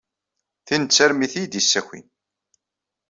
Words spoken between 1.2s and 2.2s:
ay iyi-d-yessakin.